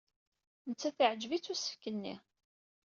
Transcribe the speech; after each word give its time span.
Nettat 0.69 0.97
yeɛjeb-itt 1.03 1.51
usefk-nni. 1.53 2.15